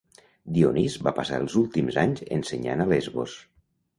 Dionís 0.53 0.95
va 1.07 1.13
passar 1.19 1.39
els 1.43 1.57
últims 1.61 1.99
anys 2.05 2.23
ensenyant 2.39 2.81
a 2.87 2.87
Lesbos. 2.95 3.37